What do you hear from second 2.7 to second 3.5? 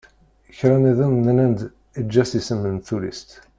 n tullist.